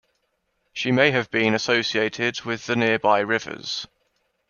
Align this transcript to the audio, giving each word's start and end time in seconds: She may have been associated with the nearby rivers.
She 0.73 0.91
may 0.91 1.11
have 1.11 1.29
been 1.29 1.53
associated 1.53 2.41
with 2.41 2.65
the 2.65 2.75
nearby 2.75 3.19
rivers. 3.19 3.85